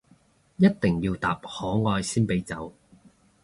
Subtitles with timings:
[0.57, 2.73] 一定要答可愛先俾走